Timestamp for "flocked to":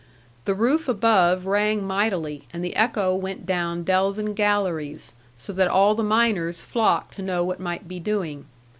6.63-7.21